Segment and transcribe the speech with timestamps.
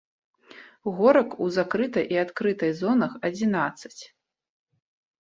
[0.99, 3.97] Горак у закрытай і адкрытай зонах адзінаццаць.